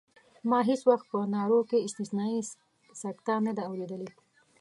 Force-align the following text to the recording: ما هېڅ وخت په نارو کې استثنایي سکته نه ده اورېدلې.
ما 0.49 0.59
هېڅ 0.69 0.81
وخت 0.89 1.05
په 1.11 1.19
نارو 1.35 1.59
کې 1.69 1.83
استثنایي 1.87 2.41
سکته 3.01 3.33
نه 3.45 3.51
ده 3.57 3.63
اورېدلې. 3.69 4.09